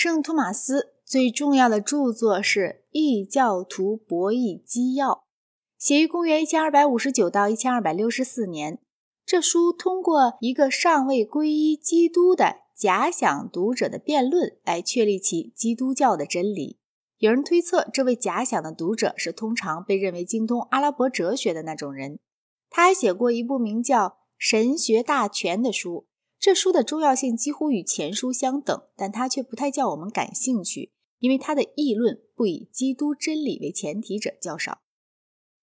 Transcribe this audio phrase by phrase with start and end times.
[0.00, 2.60] 圣托马斯最重要的著作是
[2.92, 5.10] 《异教徒博弈纪要》，
[5.76, 8.78] 写于公元一千二百五十九到一千二百六十四年。
[9.26, 16.78] 这书通过一个尚未皈依基督的假想读者的辩论来确立起基督教的真理。
[17.16, 22.20] 有人推测，这位假想的读者是通常被认为精通阿拉伯哲学的那种人。
[22.70, 24.06] 他还写过一部名叫
[24.38, 26.06] 《神学大全》的书。
[26.38, 34.80] 这书的重要性几乎与前书相等，但它却不太叫我们感兴趣，因为它的议论不以基督真理为前提者较少。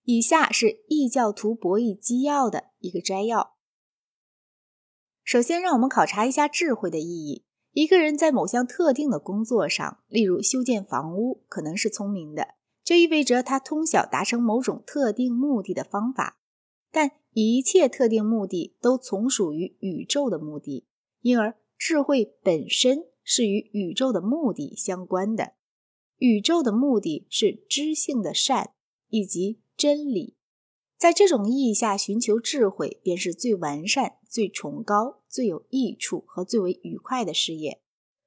[0.04, 3.56] 以下是异教徒博弈纪要的一个摘要。
[5.24, 7.46] 首先，让我们考察一下智慧的意义。
[7.72, 12.50] 一个人在某项特定的工作上，例如修建房屋，可能是聪明的，
[12.84, 16.38] 这意味着他通晓达成某种特定目的的方法。
[16.92, 17.12] 但
[17.44, 20.86] 一切特定目的都从属于宇宙的目的，
[21.20, 25.52] 因而智慧本身是与宇宙的目的相关的。
[26.20, 28.72] 宇宙的目的是知性的善
[29.10, 30.38] 以及真理。
[30.96, 37.82] 在这种意义下，寻求智慧便是最完善、最崇高、最有益处和最为愉快的事业。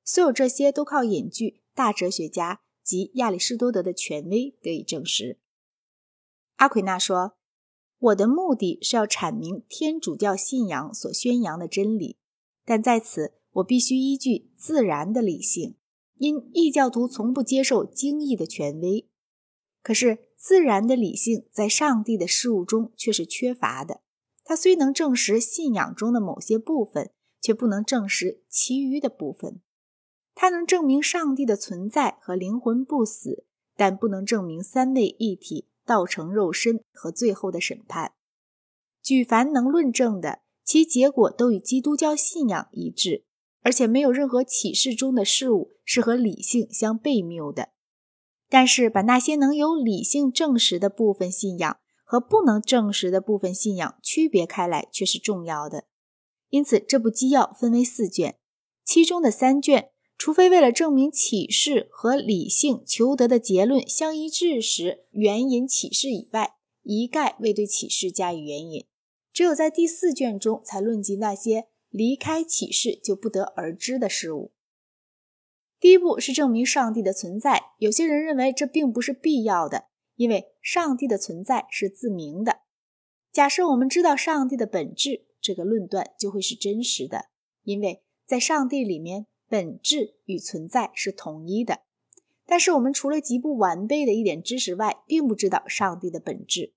[0.04, 5.38] 所有这些都靠引据大哲学家及亚里士多德的权威得以证实。
[6.56, 7.37] 阿奎那说。
[7.98, 12.16] 我的目的是要阐明天主教信仰所宣扬的真理，
[12.64, 15.74] 但在此我必须依据自然的理性，
[16.16, 19.08] 因异教徒从不接受经义的权威。
[19.82, 24.02] 可是，自然的理性在上帝的事物中却是缺乏的。
[24.44, 29.60] 它虽能证实信仰中的某些部分，却不能证实其余的部分。
[30.34, 33.44] 它能证明上帝的存在和灵魂不死，
[33.76, 35.66] 但不能证明三位一体。
[35.88, 38.12] 道成肉身和最后的审判，
[39.02, 43.24] 举凡能论证的，其结果都与基督教信仰一致，
[43.62, 47.70] 而且没有任何启示中的事物是和理性相悖谬的。
[48.50, 55.84] 但是，把那些能由理性证实的部分信仰和不能证实的部分信仰区别开来，却是重要的。
[56.50, 58.38] 因此，这部纪要分为四卷，
[58.84, 59.90] 其中的三卷。
[60.18, 68.84] 除非为了证明启示和理性求得的结论相一致时援引启示以外，一概未对启示加以援引。
[69.32, 74.52] 只有在第四卷中才论及那些离开启示就不得而知的事物。
[75.78, 77.74] 第一步是证明上帝的存在。
[77.78, 79.84] 有些人认为这并不是必要的，
[80.16, 82.62] 因为上帝的存在是自明的。
[83.30, 87.26] 假设我们知道上帝的本质，这个论断就会是真实的，
[87.62, 89.26] 因为在上帝里面。
[89.48, 91.80] 本质与存在是统一的，
[92.46, 96.74] 但是我们除了极不完备的一点知识外，并不知道上帝的本质。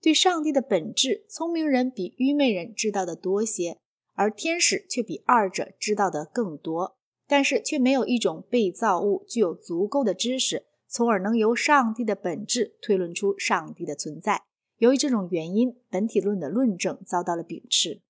[0.00, 3.78] 对上帝的本质，聪明人比愚昧人知道的多些，
[4.14, 6.96] 而天使却比二者知道的更多。
[7.30, 14.44] 但是却没有一种被造物具有足够的知识，从而能由上帝的本质推论出上帝的存在。
[14.78, 18.00] 由于这种原因，本体论的论证遭到了鄙视。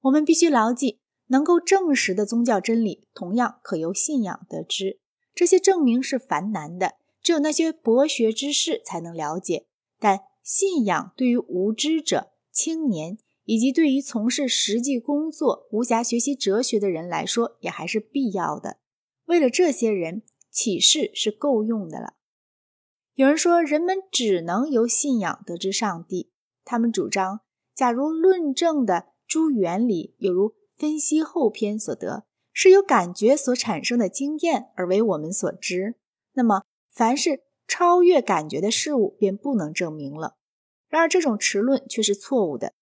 [0.00, 1.03] 我们必须牢记。
[1.28, 5.00] 能够证实的宗教真理，同样可由信仰得知。
[5.34, 9.66] 这些证明是繁难的，只有那些博学之士才能了解。
[9.98, 18.76] 但信仰对于无知者、青年以及对于从事实际工作、无暇学习哲学的人来说，也还是必要的。
[19.24, 22.14] 为了这些人，启示是够用的了。
[23.14, 26.30] 有人说，人们只能由信仰得知上帝。
[26.64, 27.40] 他们主张，
[27.74, 30.54] 假如论证的诸原理有如。
[30.76, 35.96] 分析后篇所得是由感觉所产生的经验而为我们所知，
[36.32, 40.36] 那么凡是超越感觉的事物便不能证明了。
[40.88, 42.72] 然而这种持论却是错误的。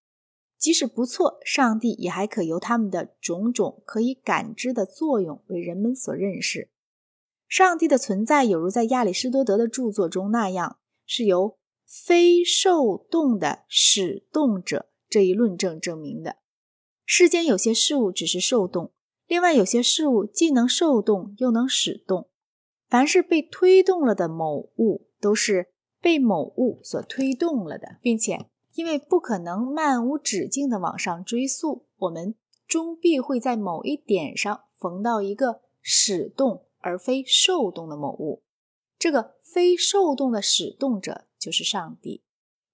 [0.57, 6.69] 即使不错，上帝也还可由他们的种种可以感知的作用为人们所认识。
[7.49, 16.37] 上帝的存在有如在亚里士多德的著作中那样，是由非受动的使动者这一论证证明的。
[17.05, 18.91] 世间有些事物只是受动，
[19.27, 22.27] 另外有些事物既能受动又能使动。
[22.87, 25.69] 凡是被推动了的某物，都是
[25.99, 28.45] 被某物所推动了的，并且
[28.75, 32.35] 因为不可能漫无止境地往上追溯，我们
[32.67, 38.43] 终必会在某一点上逢到一个使动而非受动的某物。
[38.97, 42.21] 这个非受动的使动者就是上帝。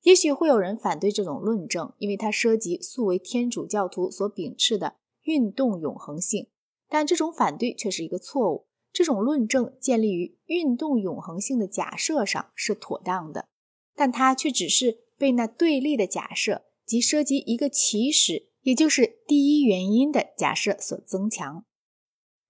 [0.01, 6.48] 也许会有人反对这种论证，因为它涉及素为天主教徒所秉持的运动永恒性。
[6.88, 8.68] 但这种反对却是一个错误。
[8.92, 13.48] 这种论证建立于运动永恒性的假设上是妥当的，
[13.96, 21.63] 但它却只是被那对立的假设即涉及一个起始，也就是第一原因的假设所增强。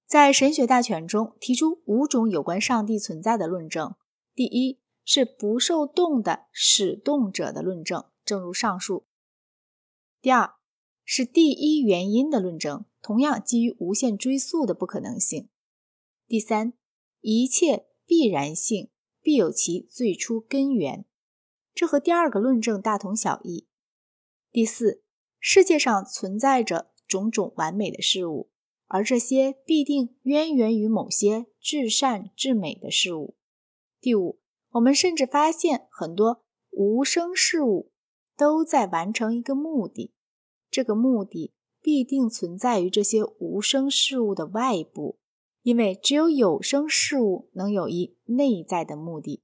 [0.08, 3.96] 在神学大全中提出五种有关上帝存在的论证。
[4.34, 4.79] 第一
[5.12, 9.08] 是不受动的使动者的论证，正如上述。
[10.22, 10.54] 第二
[11.04, 15.50] 是第一原因的论证，同样基于无限追溯的不可能性。
[16.28, 16.74] 第三，
[17.22, 21.06] 一切必然性必有其最初根源，
[21.74, 23.68] 这和第二个论证大同小异。
[24.52, 25.02] 第四，
[25.40, 28.52] 世界上存在着种种完美的事物，
[28.86, 33.36] 而这些必定渊源于某些至善至美的事物。
[34.00, 34.40] 第五，
[34.72, 37.92] 我们甚至发现很多无声事物
[38.38, 40.14] 都在完成一个目的，
[40.70, 45.18] 这个目的必定存在于这些无声事物的外部。
[45.62, 49.44] 因为只有有声事物能有一内在的目的。